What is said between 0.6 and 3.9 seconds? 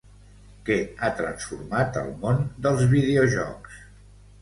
Què ha transformat el món dels videojocs?